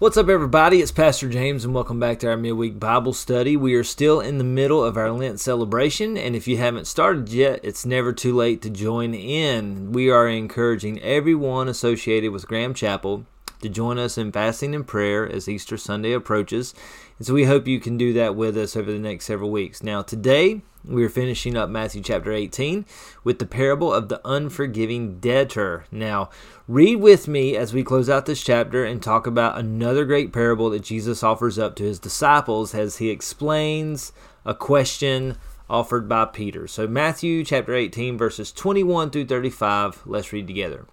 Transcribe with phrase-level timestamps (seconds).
[0.00, 0.80] What's up, everybody?
[0.80, 3.54] It's Pastor James, and welcome back to our midweek Bible study.
[3.54, 7.28] We are still in the middle of our Lent celebration, and if you haven't started
[7.28, 9.92] yet, it's never too late to join in.
[9.92, 13.26] We are encouraging everyone associated with Graham Chapel
[13.60, 16.74] to join us in fasting and prayer as Easter Sunday approaches.
[17.18, 19.82] And so we hope you can do that with us over the next several weeks.
[19.82, 22.86] Now, today we are finishing up Matthew chapter 18
[23.22, 25.84] with the parable of the unforgiving debtor.
[25.90, 26.30] Now,
[26.66, 30.70] read with me as we close out this chapter and talk about another great parable
[30.70, 34.12] that Jesus offers up to his disciples as he explains
[34.44, 35.36] a question
[35.68, 36.66] offered by Peter.
[36.66, 40.86] So, Matthew chapter 18, verses 21 through 35, let's read together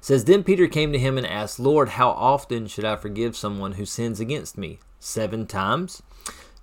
[0.00, 3.72] says then peter came to him and asked lord how often should i forgive someone
[3.72, 6.02] who sins against me seven times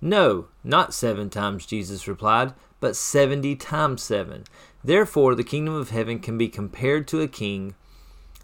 [0.00, 4.44] no, not seven times, Jesus replied, but seventy times seven.
[4.84, 7.74] Therefore, the kingdom of heaven can be compared to a king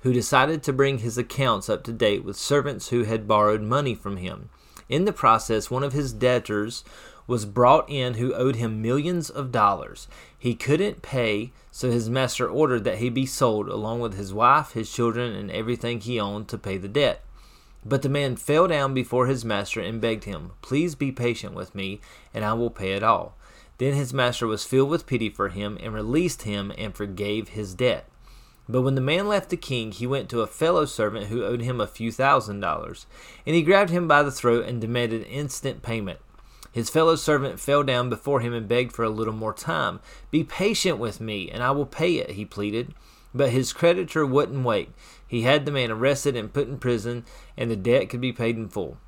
[0.01, 3.95] who decided to bring his accounts up to date with servants who had borrowed money
[3.95, 4.49] from him.
[4.89, 6.85] In the process, one of his debtors
[7.27, 10.09] was brought in who owed him millions of dollars.
[10.43, 14.73] He couldn't pay, so his master ordered that he be sold along with his wife,
[14.73, 17.25] his children, and everything he owned to pay the debt.
[17.87, 21.77] But the man fell down before his master and begged him, Please be patient with
[21.77, 22.01] me,
[22.35, 23.37] and I will pay it all.
[23.79, 27.73] Then his master was filled with pity for him, and released him and forgave his
[27.73, 28.09] debt.
[28.69, 31.61] But when the man left the king, he went to a fellow servant who owed
[31.61, 33.07] him a few thousand dollars,
[33.47, 36.19] and he grabbed him by the throat and demanded instant payment.
[36.73, 40.01] His fellow servant fell down before him and begged for a little more time.
[40.31, 42.95] Be patient with me, and I will pay it, he pleaded.
[43.35, 44.91] But his creditor wouldn't wait.
[45.27, 47.25] He had the man arrested and put in prison,
[47.57, 48.99] and the debt could be paid in full.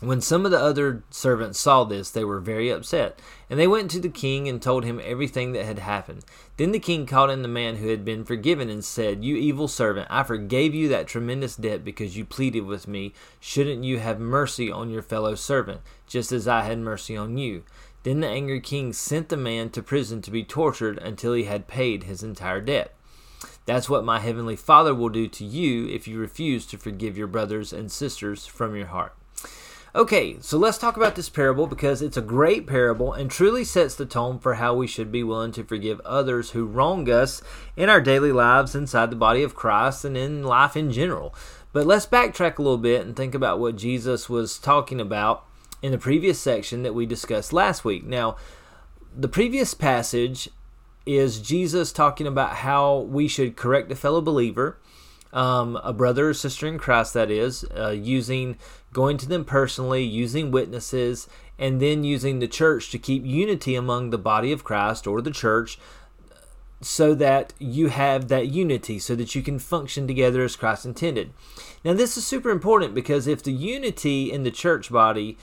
[0.00, 3.90] When some of the other servants saw this, they were very upset, and they went
[3.92, 6.22] to the king and told him everything that had happened.
[6.58, 9.68] Then the king called in the man who had been forgiven and said, You evil
[9.68, 13.14] servant, I forgave you that tremendous debt because you pleaded with me.
[13.40, 17.62] Shouldn't you have mercy on your fellow servant, just as I had mercy on you?
[18.02, 21.68] Then the angry king sent the man to prison to be tortured until he had
[21.68, 22.94] paid his entire debt.
[23.64, 27.28] That's what my heavenly Father will do to you if you refuse to forgive your
[27.28, 29.14] brothers and sisters from your heart.
[29.96, 33.94] Okay, so let's talk about this parable because it's a great parable and truly sets
[33.94, 37.40] the tone for how we should be willing to forgive others who wrong us
[37.78, 41.34] in our daily lives inside the body of Christ and in life in general.
[41.72, 45.46] But let's backtrack a little bit and think about what Jesus was talking about
[45.80, 48.04] in the previous section that we discussed last week.
[48.04, 48.36] Now,
[49.16, 50.50] the previous passage
[51.06, 54.78] is Jesus talking about how we should correct a fellow believer,
[55.36, 58.56] um, a brother or sister in Christ, that is, uh, using
[58.94, 64.08] going to them personally, using witnesses, and then using the church to keep unity among
[64.08, 65.78] the body of Christ or the church
[66.80, 71.34] so that you have that unity, so that you can function together as Christ intended.
[71.84, 75.36] Now, this is super important because if the unity in the church body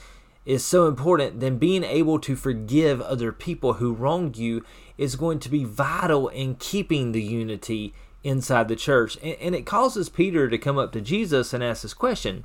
[0.44, 4.64] is so important, then being able to forgive other people who wronged you
[4.98, 9.16] is going to be vital in keeping the unity inside the church.
[9.22, 12.44] And, it causes Peter to come up to Jesus and ask this question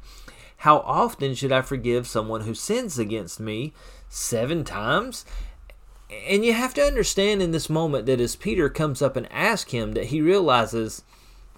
[0.57, 3.73] How often should I forgive someone who sins against me?
[4.09, 5.25] Seven times?
[6.27, 9.71] And you have to understand in this moment that as Peter comes up and asks
[9.71, 11.03] him, that he realizes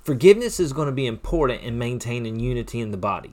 [0.04, 3.32] forgiveness is going to be important in maintaining unity in the body.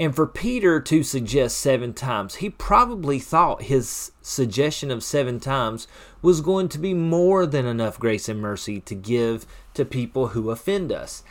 [0.00, 5.86] And for Peter to suggest seven times, he probably thought his suggestion of seven times
[6.22, 9.44] was going to be more than enough grace and mercy to give
[9.74, 11.22] to people who offend us.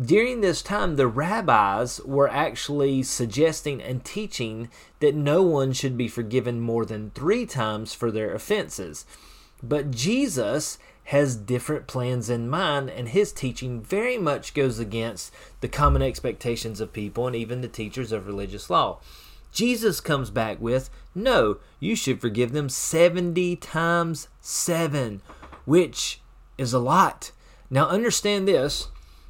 [0.00, 4.68] During this time, the rabbis were actually suggesting and teaching
[5.00, 9.04] that no one should be forgiven more than three times for their offenses.
[9.64, 15.68] But Jesus has different plans in mind, and his teaching very much goes against the
[15.68, 19.00] common expectations of people and even the teachers of religious law.
[19.52, 25.20] Jesus comes back with, No, you should forgive them 70 times 7,
[25.64, 26.20] which
[26.56, 27.32] is a lot.
[27.68, 28.88] Now, understand this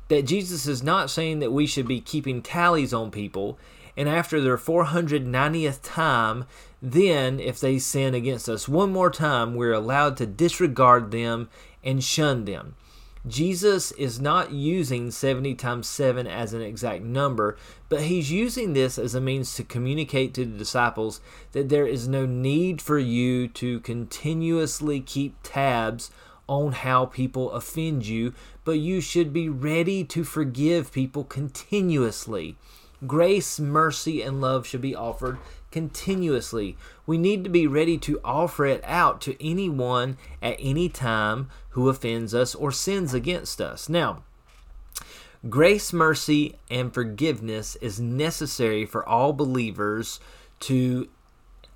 [0.09, 3.59] that Jesus is not saying that we should be keeping tallies on people,
[3.97, 6.45] and after their 490th time,
[6.85, 11.49] then, if they sin against us one more time, we're allowed to disregard them
[11.85, 12.75] and shun them.
[13.25, 17.57] Jesus is not using 70 times 7 as an exact number,
[17.89, 21.21] but he's using this as a means to communicate to the disciples
[21.53, 26.11] that there is no need for you to continuously keep tabs
[26.49, 28.35] on how people offend you,
[28.65, 32.57] but you should be ready to forgive people continuously.
[33.07, 35.39] Grace, mercy, and love should be offered
[35.73, 36.77] continuously.
[37.07, 41.89] We need to be ready to offer it out to anyone at any time who
[41.89, 43.89] offends us or sins against us.
[43.89, 44.23] Now,
[45.49, 50.21] Grace, mercy, and forgiveness is necessary for all believers
[50.61, 51.09] to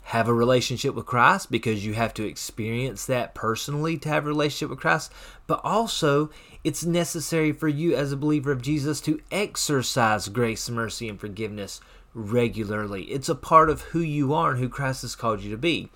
[0.03, 4.29] have a relationship with Christ because you have to experience that personally to have a
[4.29, 5.13] relationship with Christ,
[5.49, 6.31] but also
[6.63, 11.81] it's necessary for you as a believer of Jesus to exercise grace, mercy, and forgiveness
[12.17, 13.05] regularly.
[13.05, 15.91] It's a part of who you are and who Christ has called you to be.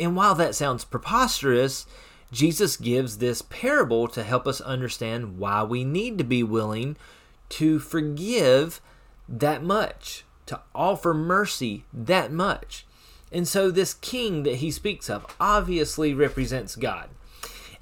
[0.00, 1.86] And while that sounds preposterous,
[2.32, 6.96] Jesus gives this parable to help us understand why we need to be willing
[7.50, 8.80] to forgive
[9.28, 12.84] that much, to offer mercy that much.
[13.30, 17.10] And so, this king that he speaks of obviously represents God.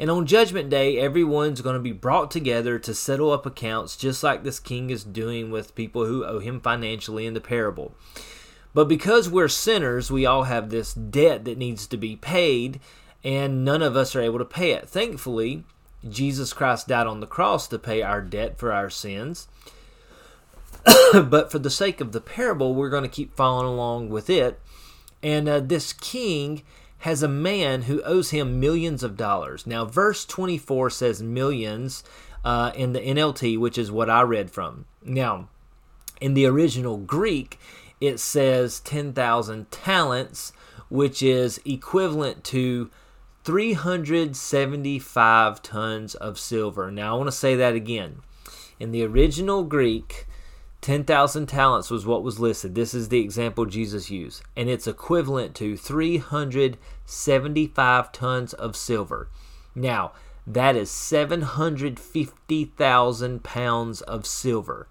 [0.02, 4.24] And on Judgment Day, everyone's going to be brought together to settle up accounts, just
[4.24, 7.94] like this king is doing with people who owe him financially in the parable.
[8.74, 12.80] But because we're sinners, we all have this debt that needs to be paid,
[13.22, 14.88] and none of us are able to pay it.
[14.88, 15.62] Thankfully,
[16.10, 19.46] Jesus Christ died on the cross to pay our debt for our sins.
[21.12, 24.58] but for the sake of the parable, we're going to keep following along with it.
[25.22, 26.64] And uh, this king
[27.02, 29.66] has a man who owes him millions of dollars.
[29.66, 32.04] Now, verse 24 says millions
[32.44, 34.84] uh, in the NLT, which is what I read from.
[35.04, 35.48] Now,
[36.20, 37.58] in the original Greek,
[38.00, 40.52] it says 10,000 talents,
[40.88, 42.88] which is equivalent to
[43.42, 46.92] 375 tons of silver.
[46.92, 48.18] Now, I want to say that again.
[48.78, 50.28] In the original Greek,
[50.82, 52.74] 10,000 talents was what was listed.
[52.74, 54.42] This is the example Jesus used.
[54.56, 59.28] And it's equivalent to 375 tons of silver.
[59.74, 60.12] Now,
[60.46, 64.88] that is 750,000 pounds of silver.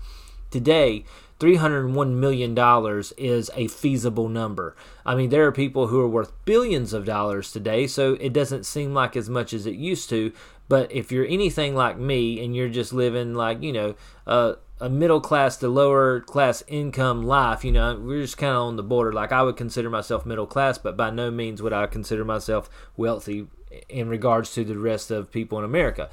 [0.50, 1.04] today,
[1.40, 4.76] $301 million is a feasible number.
[5.06, 8.66] I mean, there are people who are worth billions of dollars today, so it doesn't
[8.66, 10.32] seem like as much as it used to.
[10.68, 13.94] But if you're anything like me and you're just living like, you know,
[14.26, 17.64] uh, a middle class to lower class income life.
[17.64, 19.12] You know, we're just kind of on the border.
[19.12, 22.70] Like I would consider myself middle class, but by no means would I consider myself
[22.96, 23.48] wealthy
[23.88, 26.08] in regards to the rest of people in America.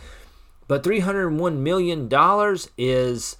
[0.67, 2.09] But $301 million
[2.77, 3.37] is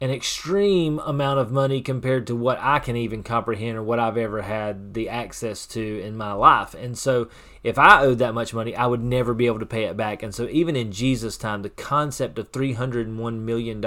[0.00, 4.16] an extreme amount of money compared to what I can even comprehend or what I've
[4.16, 6.74] ever had the access to in my life.
[6.74, 7.28] And so,
[7.62, 10.24] if I owed that much money, I would never be able to pay it back.
[10.24, 13.80] And so, even in Jesus' time, the concept of $301 million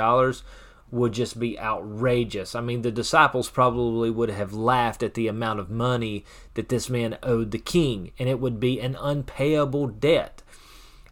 [0.92, 2.56] would just be outrageous.
[2.56, 6.24] I mean, the disciples probably would have laughed at the amount of money
[6.54, 10.42] that this man owed the king, and it would be an unpayable debt.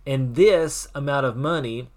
[0.06, 1.90] And this amount of money,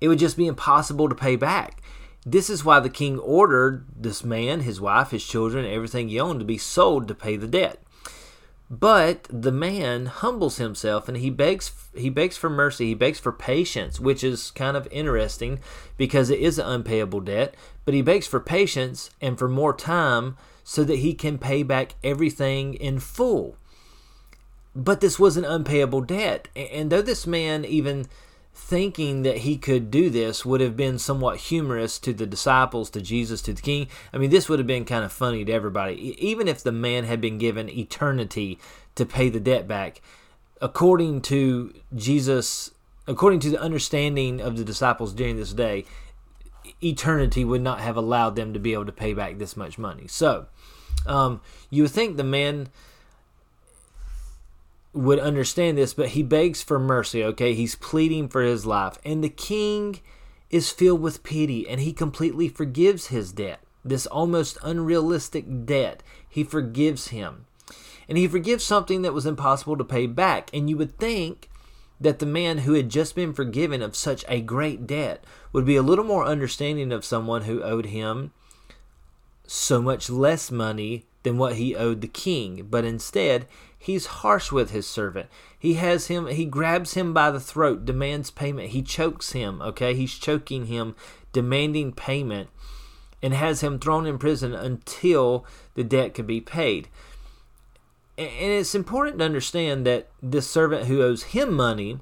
[0.00, 1.82] it would just be impossible to pay back.
[2.26, 6.40] This is why the king ordered this man, his wife, his children, everything he owned
[6.40, 7.82] to be sold to pay the debt.
[8.70, 13.32] But the man humbles himself and he begs he begs for mercy, he begs for
[13.32, 15.58] patience, which is kind of interesting
[15.96, 20.36] because it is an unpayable debt, but he begs for patience and for more time
[20.62, 23.56] so that he can pay back everything in full.
[24.76, 26.46] But this was an unpayable debt.
[26.54, 28.06] And though this man even
[28.54, 33.00] thinking that he could do this would have been somewhat humorous to the disciples, to
[33.00, 33.88] Jesus, to the king.
[34.12, 36.14] I mean, this would have been kind of funny to everybody.
[36.18, 38.58] Even if the man had been given eternity
[38.94, 40.02] to pay the debt back,
[40.60, 42.70] according to Jesus,
[43.06, 45.84] according to the understanding of the disciples during this day,
[46.82, 50.06] eternity would not have allowed them to be able to pay back this much money.
[50.06, 50.46] So,
[51.06, 51.40] um,
[51.70, 52.68] you would think the man
[54.92, 57.54] would understand this, but he begs for mercy, okay?
[57.54, 58.98] He's pleading for his life.
[59.04, 60.00] And the king
[60.50, 66.02] is filled with pity and he completely forgives his debt, this almost unrealistic debt.
[66.28, 67.46] He forgives him.
[68.08, 70.50] And he forgives something that was impossible to pay back.
[70.52, 71.48] And you would think
[72.00, 75.76] that the man who had just been forgiven of such a great debt would be
[75.76, 78.32] a little more understanding of someone who owed him
[79.46, 82.66] so much less money than what he owed the king.
[82.70, 83.46] But instead,
[83.82, 85.30] He's harsh with his servant.
[85.58, 88.68] He has him, he grabs him by the throat, demands payment.
[88.68, 89.94] He chokes him, okay?
[89.94, 90.94] He's choking him,
[91.32, 92.50] demanding payment,
[93.22, 96.88] and has him thrown in prison until the debt can be paid.
[98.18, 102.00] and it's important to understand that this servant who owes him money,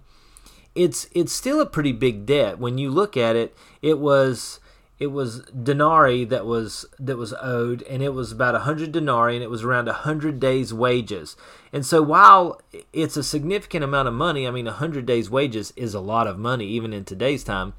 [0.74, 2.58] it's it's still a pretty big debt.
[2.58, 4.58] When you look at it, it was
[4.98, 9.44] it was denarii that was that was owed and it was about 100 denarii and
[9.44, 11.36] it was around 100 days wages.
[11.72, 12.60] And so while
[12.92, 16.38] it's a significant amount of money i mean 100 days wages is a lot of
[16.38, 17.74] money even in today's time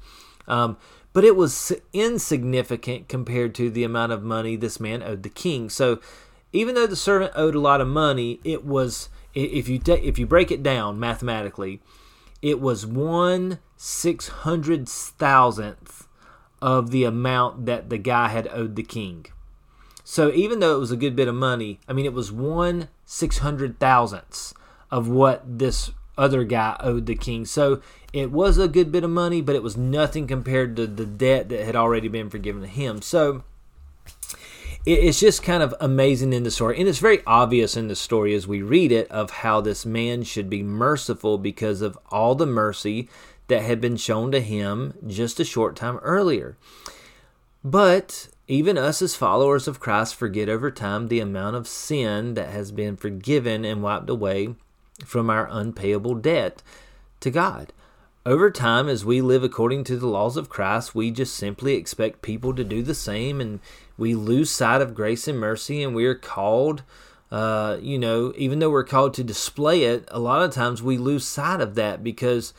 [0.48, 0.76] um,
[1.12, 5.68] but it was insignificant compared to the amount of money this man owed the king.
[5.68, 6.00] So
[6.52, 10.26] even though the servant owed a lot of money it was if you if you
[10.26, 11.80] break it down mathematically
[12.42, 16.08] it was one six hundred thousandth
[16.62, 19.26] of the amount that the guy had owed the king.
[20.04, 22.88] So even though it was a good bit of money, I mean, it was one
[23.04, 24.54] six hundred thousandths
[24.90, 27.44] of what this other guy owed the king.
[27.44, 27.80] So
[28.12, 31.48] it was a good bit of money, but it was nothing compared to the debt
[31.48, 33.02] that had already been forgiven to him.
[33.02, 33.44] So
[34.84, 36.78] it's just kind of amazing in the story.
[36.78, 40.24] And it's very obvious in the story as we read it of how this man
[40.24, 43.08] should be merciful because of all the mercy
[43.50, 46.56] that had been shown to him just a short time earlier.
[47.62, 52.50] But even us as followers of Christ forget over time the amount of sin that
[52.50, 54.54] has been forgiven and wiped away
[55.04, 56.62] from our unpayable debt
[57.20, 57.72] to God.
[58.26, 62.22] Over time, as we live according to the laws of Christ, we just simply expect
[62.22, 63.60] people to do the same, and
[63.96, 66.82] we lose sight of grace and mercy, and we are called,
[67.30, 70.98] uh, you know, even though we're called to display it, a lot of times we
[70.98, 72.52] lose sight of that because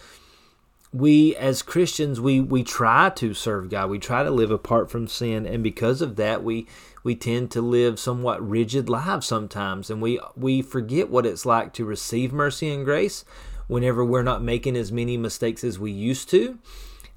[0.93, 3.89] we as Christians we we try to serve God.
[3.89, 6.67] We try to live apart from sin and because of that we
[7.03, 11.74] we tend to live somewhat rigid lives sometimes and we we forget what it's like
[11.74, 13.24] to receive mercy and grace
[13.67, 16.60] whenever we're not making as many mistakes as we used to.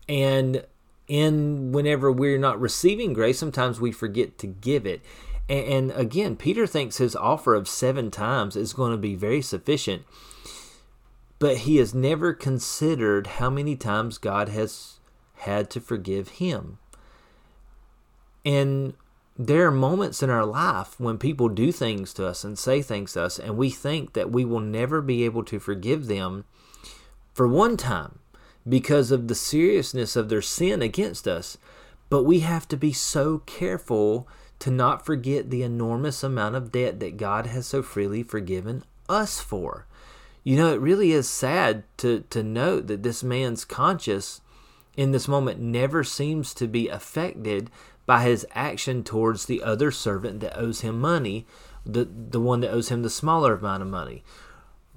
[0.08, 0.64] And
[1.08, 5.02] in whenever we're not receiving grace, sometimes we forget to give it.
[5.48, 9.42] And, and again, Peter thinks his offer of seven times is going to be very
[9.42, 10.04] sufficient
[11.38, 15.00] but he has never considered how many times God has
[15.38, 16.78] had to forgive him.
[18.44, 18.94] And
[19.36, 23.14] there are moments in our life when people do things to us and say things
[23.14, 26.44] to us, and we think that we will never be able to forgive them
[27.32, 28.20] for one time
[28.68, 31.58] because of the seriousness of their sin against us.
[32.10, 34.28] But we have to be so careful
[34.60, 39.40] to not forget the enormous amount of debt that God has so freely forgiven us
[39.40, 39.86] for.
[40.44, 44.42] You know, it really is sad to, to note that this man's conscience
[44.96, 47.70] in this moment never seems to be affected
[48.06, 51.46] by his action towards the other servant that owes him money,
[51.86, 54.22] the, the one that owes him the smaller amount of money.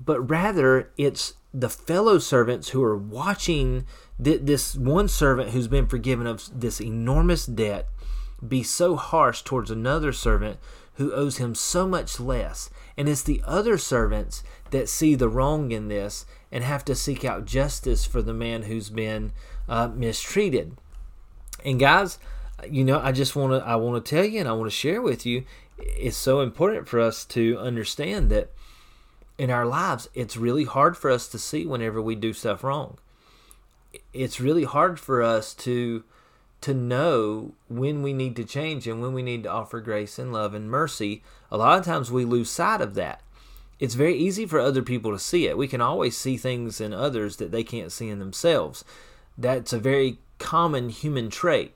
[0.03, 3.85] But rather, it's the fellow servants who are watching
[4.21, 7.87] th- this one servant who's been forgiven of this enormous debt
[8.45, 10.59] be so harsh towards another servant
[10.95, 12.69] who owes him so much less.
[12.97, 17.23] And it's the other servants that see the wrong in this and have to seek
[17.23, 19.31] out justice for the man who's been
[19.69, 20.75] uh, mistreated.
[21.63, 22.17] And guys,
[22.67, 24.75] you know, I just want to I want to tell you and I want to
[24.75, 25.43] share with you
[25.77, 28.51] it's so important for us to understand that
[29.37, 32.97] in our lives it's really hard for us to see whenever we do stuff wrong.
[34.13, 36.03] It's really hard for us to
[36.59, 40.33] to know when we need to change and when we need to offer grace and
[40.33, 41.23] love and mercy.
[41.51, 43.21] A lot of times we lose sight of that.
[43.79, 45.57] It's very easy for other people to see it.
[45.57, 48.83] We can always see things in others that they can't see in themselves.
[49.37, 51.73] That's a very common human trait.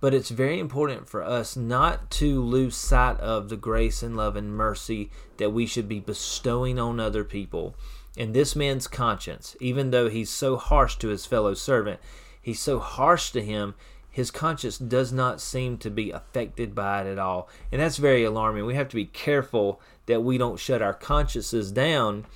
[0.00, 4.34] But it's very important for us not to lose sight of the grace and love
[4.34, 7.76] and mercy that we should be bestowing on other people.
[8.16, 12.00] And this man's conscience, even though he's so harsh to his fellow servant,
[12.40, 13.74] he's so harsh to him,
[14.12, 17.48] his conscience does not seem to be affected by it at all.
[17.72, 18.66] And that's very alarming.
[18.66, 22.26] We have to be careful that we don't shut our consciences down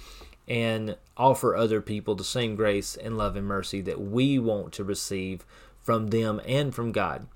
[0.48, 4.84] and offer other people the same grace and love and mercy that we want to
[4.84, 5.44] receive
[5.82, 7.26] from them and from God.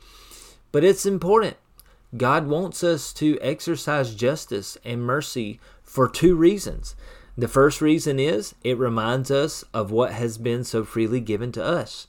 [0.73, 1.59] But it's important.
[2.17, 6.97] God wants us to exercise justice and mercy for two reasons.
[7.37, 11.63] The first reason is it reminds us of what has been so freely given to
[11.63, 12.07] us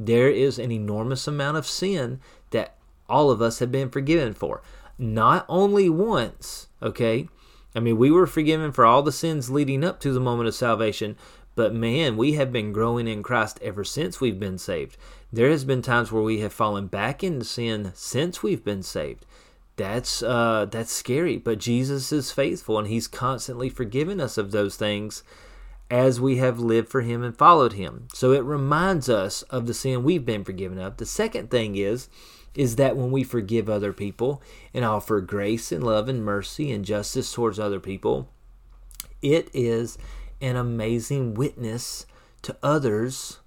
[0.00, 2.74] there is an enormous amount of sin that
[3.08, 4.62] all of us have been forgiven for.
[4.98, 7.28] Not only once, okay?
[7.76, 10.54] I mean, we were forgiven for all the sins leading up to the moment of
[10.54, 11.16] salvation,
[11.54, 14.96] but man, we have been growing in Christ ever since we've been saved.
[15.30, 19.26] There has been times where we have fallen back into sin since we've been saved.
[19.76, 24.76] That's uh that's scary, but Jesus is faithful and he's constantly forgiven us of those
[24.76, 25.22] things
[25.90, 28.06] as we have lived for him and followed him.
[28.14, 30.96] So it reminds us of the sin we've been forgiven of.
[30.98, 32.08] The second thing is
[32.54, 34.42] is that when we forgive other people
[34.74, 38.28] and offer grace and love and mercy and justice towards other people,
[39.22, 39.98] It is
[40.40, 42.06] an amazing witness
[42.42, 43.38] to others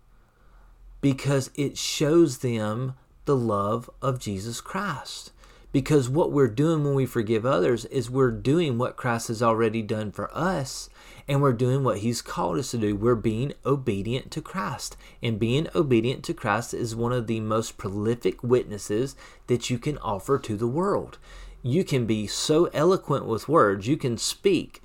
[1.01, 2.93] because it shows them
[3.25, 5.31] the love of Jesus Christ.
[5.73, 9.81] Because what we're doing when we forgive others is we're doing what Christ has already
[9.81, 10.87] done for us,
[11.27, 12.95] and we're doing what He's called us to do.
[12.95, 14.95] We're being obedient to Christ.
[15.21, 19.15] And being obedient to Christ is one of the most prolific witnesses
[19.47, 21.17] that you can offer to the world.
[21.63, 24.81] You can be so eloquent with words, you can speak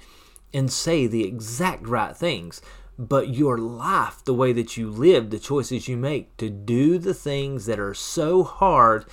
[0.55, 2.63] and say the exact right things,
[2.99, 7.15] but your life, the way that you live, the choices you make to do the
[7.15, 9.05] things that are so hard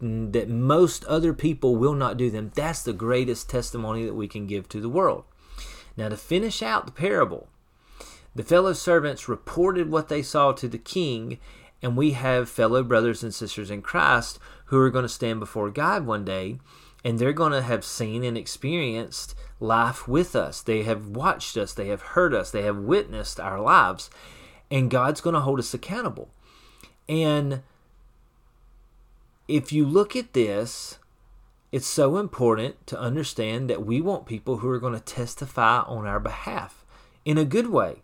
[0.00, 4.46] that most other people will not do them, that's the greatest testimony that we can
[4.46, 5.24] give to the world.
[5.96, 7.48] Now, to finish out the parable,
[8.34, 11.38] the fellow servants reported what they saw to the king,
[11.80, 15.70] and we have fellow brothers and sisters in Christ who are going to stand before
[15.70, 16.58] God one day,
[17.04, 20.62] and they're going to have seen and experienced life with us.
[20.62, 24.10] They have watched us, they have heard us, they have witnessed our lives,
[24.70, 26.30] and God's going to hold us accountable.
[27.08, 27.62] And
[29.48, 30.98] if you look at this,
[31.72, 36.06] it's so important to understand that we want people who are going to testify on
[36.06, 36.84] our behalf
[37.24, 38.02] in a good way,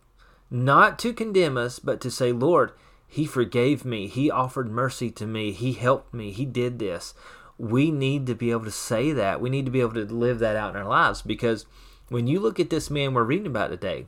[0.50, 2.72] not to condemn us, but to say, Lord,
[3.06, 4.08] He forgave me.
[4.08, 5.52] He offered mercy to me.
[5.52, 6.32] He helped me.
[6.32, 7.14] He did this
[7.60, 9.40] we need to be able to say that.
[9.40, 11.66] We need to be able to live that out in our lives because
[12.08, 14.06] when you look at this man we're reading about today,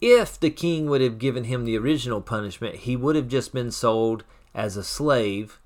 [0.00, 3.72] if the king would have given him the original punishment, he would have just been
[3.72, 4.22] sold
[4.54, 5.58] as a slave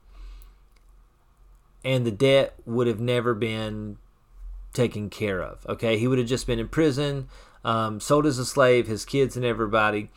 [1.85, 3.97] and the debt would have never been
[4.73, 5.67] taken care of.
[5.69, 7.29] Okay, he would have just been in prison,
[7.65, 10.11] um, sold as a slave, his kids and everybody.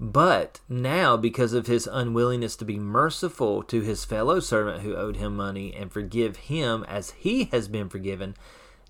[0.00, 5.16] But now, because of his unwillingness to be merciful to his fellow servant who owed
[5.16, 8.36] him money and forgive him as he has been forgiven,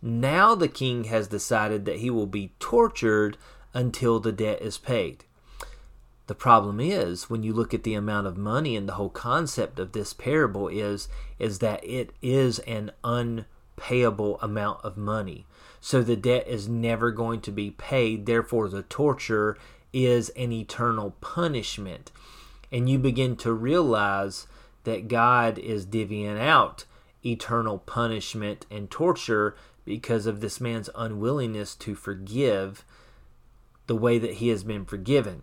[0.02, 3.38] now the king has decided that he will be tortured
[3.72, 5.24] until the debt is paid.
[6.28, 9.78] The problem is when you look at the amount of money and the whole concept
[9.78, 15.46] of this parable is is that it is an unpayable amount of money.
[15.80, 19.56] So the debt is never going to be paid, therefore the torture
[19.90, 22.12] is an eternal punishment.
[22.70, 24.46] And you begin to realize
[24.84, 26.84] that God is divvying out
[27.24, 32.84] eternal punishment and torture because of this man's unwillingness to forgive
[33.86, 35.42] the way that he has been forgiven.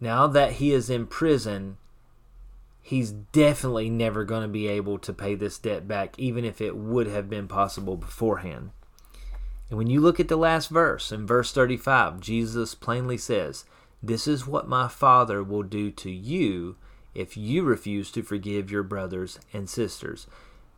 [0.00, 1.76] Now that he is in prison,
[2.80, 6.76] he's definitely never going to be able to pay this debt back, even if it
[6.76, 8.70] would have been possible beforehand.
[9.68, 13.64] And when you look at the last verse, in verse 35, Jesus plainly says,
[14.02, 16.76] This is what my Father will do to you
[17.14, 20.26] if you refuse to forgive your brothers and sisters.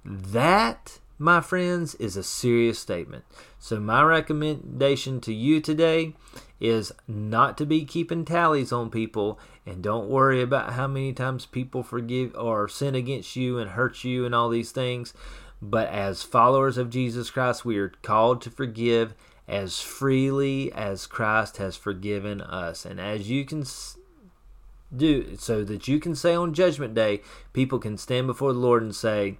[0.04, 3.24] That, my friends, is a serious statement.
[3.59, 6.14] So, my recommendation to you today
[6.59, 11.44] is not to be keeping tallies on people and don't worry about how many times
[11.44, 15.12] people forgive or sin against you and hurt you and all these things.
[15.61, 19.12] But as followers of Jesus Christ, we are called to forgive
[19.46, 22.87] as freely as Christ has forgiven us.
[22.87, 23.64] And as you can
[24.96, 27.20] do, so that you can say on Judgment Day,
[27.52, 29.37] people can stand before the Lord and say,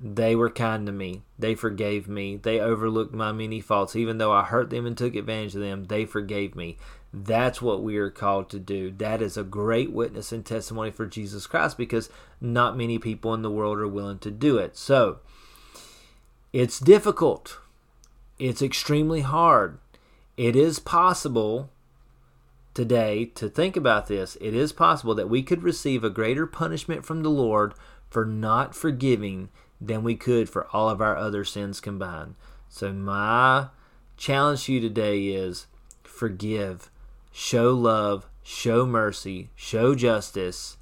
[0.00, 1.22] they were kind to me.
[1.38, 2.36] They forgave me.
[2.36, 3.94] They overlooked my many faults.
[3.94, 6.78] Even though I hurt them and took advantage of them, they forgave me.
[7.12, 8.90] That's what we are called to do.
[8.92, 12.08] That is a great witness and testimony for Jesus Christ because
[12.40, 14.76] not many people in the world are willing to do it.
[14.76, 15.18] So,
[16.52, 17.58] it's difficult.
[18.38, 19.78] It's extremely hard.
[20.38, 21.68] It is possible
[22.72, 24.38] today to think about this.
[24.40, 27.74] It is possible that we could receive a greater punishment from the Lord
[28.08, 32.34] for not forgiving than we could for all of our other sins combined.
[32.68, 33.68] So, my
[34.16, 35.66] challenge to you today is
[36.02, 36.90] forgive
[37.32, 40.76] show love, show mercy, show justice,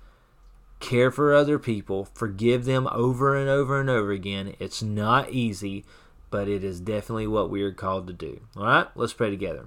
[0.81, 4.55] care for other people, forgive them over and over and over again.
[4.59, 5.85] It's not easy,
[6.31, 8.41] but it is definitely what we are called to do.
[8.57, 9.67] All right, let's pray together.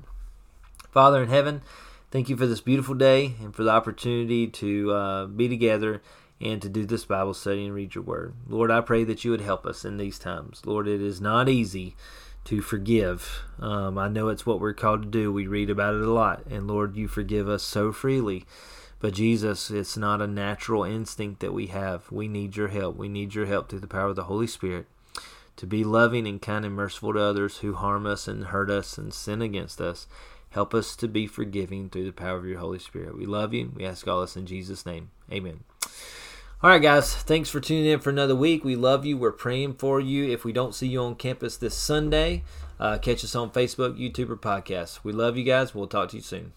[0.92, 1.62] Father in heaven,
[2.12, 6.02] thank you for this beautiful day and for the opportunity to uh, be together
[6.42, 8.34] and to do this Bible study and read your word.
[8.48, 10.62] Lord, I pray that you would help us in these times.
[10.66, 11.96] Lord, it is not easy
[12.46, 13.44] to forgive.
[13.60, 15.32] Um, I know it's what we're called to do.
[15.32, 16.46] We read about it a lot.
[16.50, 18.46] And Lord, you forgive us so freely.
[19.00, 22.12] But Jesus, it's not a natural instinct that we have.
[22.12, 22.98] We need your help.
[22.98, 24.86] We need your help through the power of the Holy Spirit
[25.58, 28.98] to be loving and kind and merciful to others who harm us and hurt us
[28.98, 30.08] and sin against us.
[30.52, 33.18] Help us to be forgiving through the power of your Holy Spirit.
[33.18, 33.72] We love you.
[33.76, 35.12] We ask all this in Jesus' name.
[35.32, 35.62] Amen.
[36.64, 37.16] All right, guys.
[37.16, 38.64] Thanks for tuning in for another week.
[38.64, 39.18] We love you.
[39.18, 40.30] We're praying for you.
[40.30, 42.44] If we don't see you on campus this Sunday,
[42.80, 45.00] uh, catch us on Facebook, YouTube, or podcast.
[45.04, 45.74] We love you guys.
[45.74, 46.54] We'll talk to you soon.